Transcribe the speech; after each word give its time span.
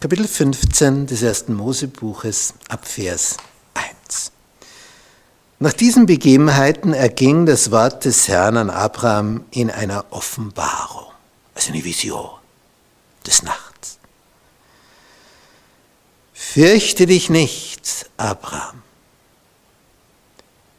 Kapitel 0.00 0.28
15 0.28 1.08
des 1.08 1.22
ersten 1.22 1.54
Mosebuches 1.54 2.54
ab 2.68 2.86
Vers 2.86 3.36
1. 3.74 4.30
Nach 5.58 5.72
diesen 5.72 6.06
Begebenheiten 6.06 6.92
erging 6.92 7.46
das 7.46 7.72
Wort 7.72 8.04
des 8.04 8.28
Herrn 8.28 8.56
an 8.56 8.70
Abraham 8.70 9.44
in 9.50 9.72
einer 9.72 10.04
Offenbarung, 10.10 11.12
also 11.52 11.72
eine 11.72 11.84
Vision 11.84 12.30
des 13.26 13.42
Nachts. 13.42 13.98
Fürchte 16.32 17.06
dich 17.06 17.28
nicht, 17.28 18.08
Abraham. 18.18 18.84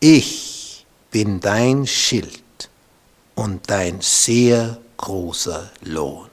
Ich 0.00 0.86
bin 1.10 1.40
dein 1.40 1.86
Schild 1.86 2.70
und 3.34 3.68
dein 3.68 4.00
sehr 4.00 4.78
großer 4.96 5.70
Lohn. 5.82 6.31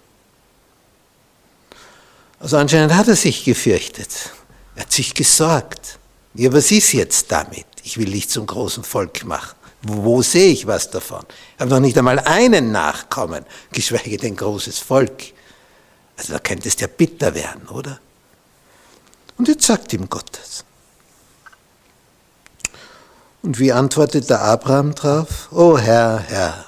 Also 2.40 2.58
anscheinend 2.58 2.96
hat 2.96 3.08
er 3.08 3.16
sich 3.16 3.44
gefürchtet. 3.44 4.32
Er 4.76 4.84
hat 4.84 4.92
sich 4.92 5.14
gesorgt. 5.14 6.00
Ja, 6.34 6.54
was 6.54 6.72
ist 6.72 6.94
jetzt 6.94 7.32
damit? 7.32 7.66
Ich 7.84 7.98
will 7.98 8.12
dich 8.12 8.30
zum 8.30 8.46
großen 8.46 8.84
Volk 8.84 9.26
machen. 9.26 9.56
Wo, 9.82 10.22
sehe 10.22 10.52
ich 10.52 10.68
was 10.68 10.90
davon? 10.90 11.26
Ich 11.56 11.62
habe 11.62 11.70
noch 11.70 11.80
nicht 11.80 11.98
einmal 11.98 12.20
einen 12.20 12.72
Nachkommen, 12.72 13.46
geschweige 13.72 14.18
denn 14.18 14.36
großes 14.36 14.80
Volk. 14.80 15.34
Also 16.18 16.34
da 16.34 16.40
könnte 16.40 16.68
es 16.68 16.80
ja 16.80 16.88
bitter 16.88 17.34
werden, 17.34 17.68
oder? 17.70 18.00
Und 19.38 19.48
jetzt 19.48 19.66
sagt 19.66 19.94
ihm 19.94 20.10
Gott 20.10 20.30
das. 20.34 20.66
Und 23.42 23.58
wie 23.58 23.72
antwortet 23.72 24.30
der 24.30 24.42
Abraham 24.42 24.94
drauf? 24.94 25.48
O 25.52 25.78
Herr, 25.78 26.20
Herr, 26.28 26.66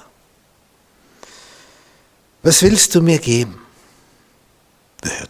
was 2.42 2.62
willst 2.62 2.94
du 2.94 3.02
mir 3.02 3.18
geben? 3.18 3.61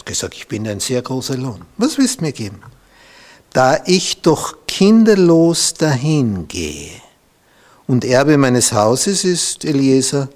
Hat 0.03 0.07
gesagt, 0.07 0.35
ich 0.35 0.49
bin 0.49 0.67
ein 0.67 0.81
sehr 0.81 1.01
großer 1.01 1.37
Lohn. 1.37 1.65
Was 1.77 1.97
willst 1.97 2.19
du 2.19 2.25
mir 2.25 2.33
geben? 2.33 2.61
Da 3.53 3.79
ich 3.87 4.21
doch 4.21 4.57
kinderlos 4.67 5.75
dahingehe 5.75 6.91
und 7.87 8.05
Erbe 8.05 8.37
meines 8.37 8.73
Hauses 8.73 9.23
ist 9.23 9.65
Eliezer 9.65 10.29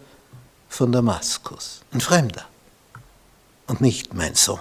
von 0.69 0.93
Damaskus, 0.93 1.81
ein 1.91 2.01
Fremder 2.01 2.45
und 3.67 3.81
nicht 3.81 4.15
mein 4.15 4.37
Sohn. 4.37 4.61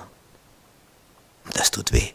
Und 1.45 1.55
das 1.55 1.69
tut 1.69 1.93
weh. 1.93 2.09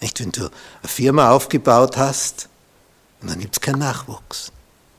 Nicht, 0.00 0.20
wenn 0.20 0.32
du 0.32 0.44
eine 0.44 0.88
Firma 0.88 1.32
aufgebaut 1.32 1.98
hast 1.98 2.48
und 3.20 3.30
dann 3.30 3.40
gibt 3.40 3.56
es 3.56 3.60
keinen 3.60 3.80
Nachwuchs. 3.80 4.52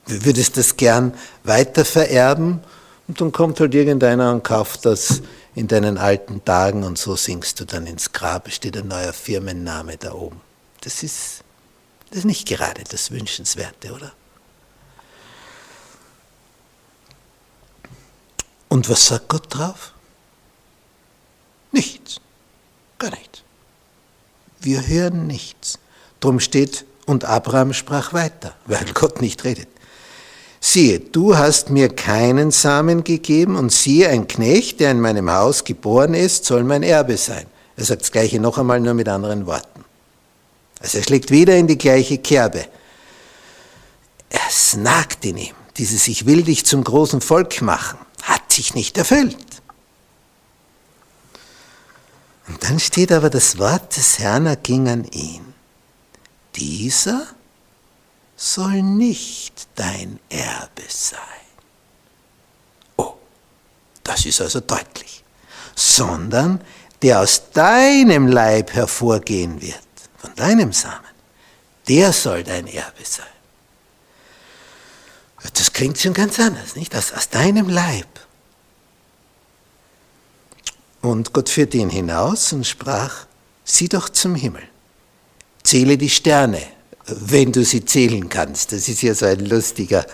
Du 0.07 0.23
würdest 0.23 0.55
das 0.55 0.77
gern 0.77 1.15
weiter 1.45 1.83
vererben 1.83 2.59
und 3.07 3.19
dann 3.19 3.31
kommt 3.31 3.59
halt 3.59 3.73
irgendeiner 3.73 4.31
und 4.33 4.43
kauft 4.43 4.85
das 4.85 5.23
in 5.55 5.67
deinen 5.67 5.97
alten 5.97 6.43
Tagen 6.45 6.83
und 6.83 6.97
so 6.97 7.15
singst 7.15 7.59
du 7.59 7.65
dann 7.65 7.85
ins 7.85 8.13
Grab, 8.13 8.49
steht 8.51 8.77
ein 8.77 8.87
neuer 8.87 9.13
Firmenname 9.13 9.97
da 9.97 10.13
oben. 10.13 10.39
Das 10.81 11.03
ist, 11.03 11.43
das 12.09 12.19
ist 12.19 12.25
nicht 12.25 12.47
gerade 12.47 12.83
das 12.89 13.11
Wünschenswerte, 13.11 13.93
oder? 13.93 14.13
Und 18.69 18.89
was 18.89 19.07
sagt 19.07 19.27
Gott 19.27 19.47
drauf? 19.49 19.93
Nichts. 21.73 22.21
Gar 22.97 23.11
nichts. 23.11 23.43
Wir 24.61 24.87
hören 24.87 25.27
nichts. 25.27 25.77
Drum 26.21 26.39
steht, 26.39 26.85
und 27.05 27.25
Abraham 27.25 27.73
sprach 27.73 28.13
weiter, 28.13 28.55
weil 28.65 28.85
Gott 28.93 29.21
nicht 29.21 29.43
redet. 29.43 29.67
Siehe, 30.63 30.99
du 30.99 31.35
hast 31.35 31.71
mir 31.71 31.89
keinen 31.89 32.51
Samen 32.51 33.03
gegeben 33.03 33.55
und 33.55 33.71
siehe, 33.71 34.09
ein 34.09 34.27
Knecht, 34.27 34.79
der 34.79 34.91
in 34.91 35.01
meinem 35.01 35.31
Haus 35.31 35.63
geboren 35.63 36.13
ist, 36.13 36.45
soll 36.45 36.63
mein 36.63 36.83
Erbe 36.83 37.17
sein. 37.17 37.47
Er 37.75 37.83
sagt 37.83 38.03
das 38.03 38.11
Gleiche 38.11 38.39
noch 38.39 38.59
einmal, 38.59 38.79
nur 38.79 38.93
mit 38.93 39.09
anderen 39.09 39.47
Worten. 39.47 39.83
Also 40.79 40.99
er 40.99 41.03
schlägt 41.03 41.31
wieder 41.31 41.57
in 41.57 41.65
die 41.65 41.79
gleiche 41.79 42.19
Kerbe. 42.19 42.65
Es 44.29 44.75
nagt 44.77 45.25
in 45.25 45.37
ihm. 45.37 45.55
Dieses 45.77 46.07
Ich 46.07 46.27
will 46.27 46.43
dich 46.43 46.63
zum 46.63 46.83
großen 46.83 47.21
Volk 47.21 47.59
machen, 47.63 47.97
hat 48.21 48.51
sich 48.51 48.75
nicht 48.75 48.99
erfüllt. 48.99 49.37
Und 52.47 52.63
dann 52.63 52.79
steht 52.79 53.11
aber 53.11 53.31
das 53.31 53.57
Wort 53.57 53.97
des 53.97 54.19
Herrn 54.19 54.45
erging 54.45 54.89
an 54.89 55.05
ihn. 55.05 55.41
Dieser 56.55 57.25
soll 58.41 58.81
nicht 58.81 59.67
dein 59.75 60.19
Erbe 60.29 60.81
sein. 60.87 61.19
Oh, 62.97 63.13
das 64.03 64.25
ist 64.25 64.41
also 64.41 64.59
deutlich. 64.61 65.23
Sondern 65.75 66.59
der 67.03 67.19
aus 67.19 67.51
deinem 67.51 68.27
Leib 68.27 68.73
hervorgehen 68.73 69.61
wird, 69.61 69.77
von 70.17 70.33
deinem 70.35 70.73
Samen, 70.73 71.05
der 71.87 72.11
soll 72.11 72.43
dein 72.43 72.65
Erbe 72.65 73.03
sein. 73.03 73.25
Das 75.53 75.71
klingt 75.71 75.99
schon 75.99 76.13
ganz 76.13 76.39
anders, 76.39 76.75
nicht? 76.75 76.95
Aus, 76.95 77.13
aus 77.13 77.29
deinem 77.29 77.69
Leib. 77.69 78.07
Und 81.01 81.31
Gott 81.33 81.49
führte 81.49 81.77
ihn 81.77 81.89
hinaus 81.89 82.53
und 82.53 82.65
sprach, 82.65 83.25
sieh 83.63 83.87
doch 83.87 84.09
zum 84.09 84.35
Himmel, 84.35 84.67
zähle 85.63 85.97
die 85.97 86.09
Sterne, 86.09 86.61
wenn 87.07 87.51
du 87.51 87.63
sie 87.63 87.85
zählen 87.85 88.29
kannst. 88.29 88.71
Das 88.71 88.87
ist 88.87 89.01
ja 89.01 89.13
so 89.13 89.25
ein 89.25 89.45
lustiger 89.45 90.05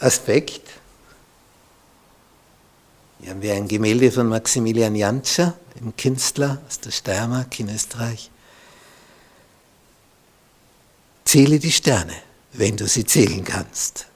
Aspekt. 0.00 0.62
Hier 3.20 3.30
haben 3.30 3.42
wir 3.42 3.54
ein 3.54 3.68
Gemälde 3.68 4.12
von 4.12 4.28
Maximilian 4.28 4.94
Jantscher, 4.94 5.58
dem 5.78 5.96
Künstler 5.96 6.60
aus 6.66 6.80
der 6.80 6.90
Steiermark 6.90 7.58
in 7.60 7.74
Österreich. 7.74 8.30
Zähle 11.24 11.58
die 11.58 11.72
Sterne, 11.72 12.14
wenn 12.52 12.76
du 12.76 12.86
sie 12.86 13.04
zählen 13.04 13.44
kannst. 13.44 14.06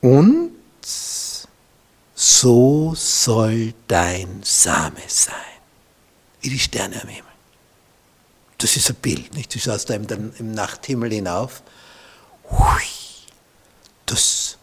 Und 0.00 0.52
so 2.14 2.94
soll 2.96 3.74
dein 3.86 4.42
Same 4.42 5.02
sein, 5.06 5.34
wie 6.40 6.50
die 6.50 6.58
Sterne 6.58 7.00
am 7.02 7.08
Himmel. 7.08 7.33
Das 8.64 8.78
ist 8.78 8.88
ein 8.88 8.94
Bild, 8.94 9.34
nicht? 9.34 9.54
Du 9.54 9.58
schaust 9.58 9.90
da 9.90 9.94
im, 9.94 10.06
im 10.38 10.52
Nachthimmel 10.52 11.10
hinauf. 11.10 11.62
Hui, 12.48 12.82
das, 14.06 14.56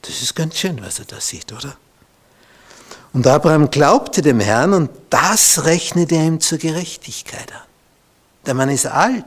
das 0.00 0.22
ist 0.22 0.34
ganz 0.34 0.56
schön, 0.56 0.82
was 0.82 1.00
er 1.00 1.04
da 1.04 1.20
sieht, 1.20 1.52
oder? 1.52 1.76
Und 3.12 3.26
Abraham 3.26 3.70
glaubte 3.70 4.22
dem 4.22 4.40
Herrn 4.40 4.72
und 4.72 4.88
das 5.10 5.66
rechnete 5.66 6.14
er 6.14 6.24
ihm 6.24 6.40
zur 6.40 6.56
Gerechtigkeit 6.56 7.52
an. 7.52 7.60
Der 8.46 8.54
Mann 8.54 8.70
ist 8.70 8.86
alt 8.86 9.26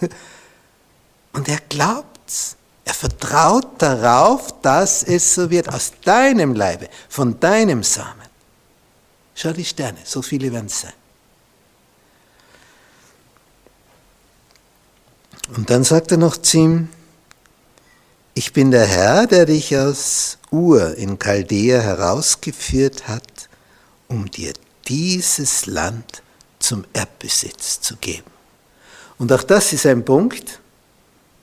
und 1.32 1.48
er 1.48 1.58
glaubt's. 1.68 2.54
Er 2.84 2.94
vertraut 2.94 3.82
darauf, 3.82 4.60
dass 4.62 5.02
es 5.02 5.34
so 5.34 5.50
wird, 5.50 5.68
aus 5.68 5.90
deinem 6.04 6.54
Leibe, 6.54 6.88
von 7.08 7.40
deinem 7.40 7.82
Samen. 7.82 8.28
Schau 9.34 9.52
die 9.52 9.64
Sterne, 9.64 9.98
so 10.04 10.22
viele 10.22 10.52
werden 10.52 10.66
es 10.66 10.82
sein. 10.82 10.92
Und 15.56 15.70
dann 15.70 15.84
sagt 15.84 16.12
er 16.12 16.18
noch 16.18 16.36
zu 16.36 16.58
ihm, 16.58 16.88
ich 18.34 18.52
bin 18.52 18.70
der 18.70 18.86
Herr, 18.86 19.26
der 19.26 19.44
dich 19.44 19.76
aus 19.76 20.38
Ur 20.50 20.96
in 20.96 21.18
Chaldea 21.18 21.80
herausgeführt 21.80 23.08
hat, 23.08 23.48
um 24.08 24.30
dir 24.30 24.54
dieses 24.88 25.66
Land 25.66 26.22
zum 26.58 26.84
Erbbesitz 26.92 27.80
zu 27.80 27.96
geben. 27.96 28.30
Und 29.18 29.32
auch 29.32 29.42
das 29.42 29.72
ist 29.72 29.84
ein 29.84 30.04
Punkt, 30.04 30.60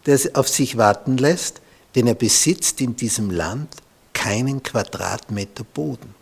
der 0.05 0.19
auf 0.33 0.47
sich 0.49 0.77
warten 0.77 1.17
lässt, 1.17 1.61
denn 1.95 2.07
er 2.07 2.15
besitzt 2.15 2.81
in 2.81 2.95
diesem 2.95 3.29
Land 3.29 3.75
keinen 4.13 4.63
Quadratmeter 4.63 5.63
Boden. 5.63 6.15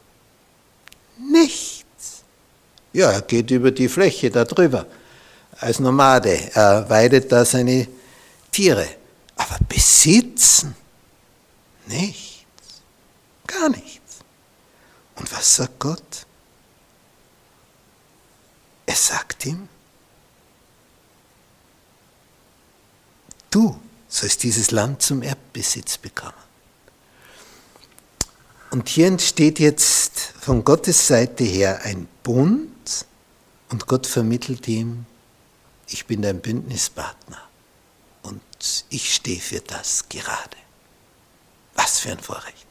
Nichts. 1.31 2.23
Ja, 2.91 3.11
er 3.11 3.21
geht 3.21 3.51
über 3.51 3.71
die 3.71 3.87
Fläche 3.87 4.29
da 4.29 4.43
drüber 4.43 4.85
als 5.59 5.79
Nomade. 5.79 6.51
Er 6.53 6.89
weidet 6.89 7.31
da 7.31 7.45
seine 7.45 7.87
Tiere. 8.51 8.87
Aber 9.35 9.57
besitzen? 9.67 10.75
Nichts. 11.87 12.81
Gar 13.45 13.69
nichts. 13.69 14.17
Und 15.15 15.31
was 15.31 15.55
sagt 15.55 15.79
Gott? 15.79 16.25
Er 18.85 18.95
sagt 18.95 19.45
ihm, 19.45 19.67
du 23.49 23.79
sollst 24.07 24.43
dieses 24.43 24.71
Land 24.71 25.01
zum 25.01 25.21
Erbbesitz 25.21 25.97
bekommen. 25.97 26.33
Und 28.69 28.89
hier 28.89 29.07
entsteht 29.07 29.59
jetzt 29.59 30.19
von 30.39 30.63
Gottes 30.63 31.07
Seite 31.07 31.43
her 31.43 31.81
ein 31.83 32.07
Bund 32.23 33.05
und 33.69 33.87
Gott 33.87 34.07
vermittelt 34.07 34.67
ihm, 34.67 35.05
ich 35.87 36.05
bin 36.05 36.21
dein 36.21 36.41
Bündnispartner 36.41 37.41
und 38.23 38.41
ich 38.89 39.13
stehe 39.13 39.39
für 39.39 39.61
das 39.61 40.09
gerade. 40.09 40.57
Was 41.75 41.99
für 41.99 42.11
ein 42.11 42.19
Vorrecht. 42.19 42.67